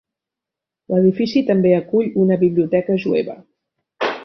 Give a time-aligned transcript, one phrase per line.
[0.93, 3.39] L'edifici també acull una biblioteca jueva.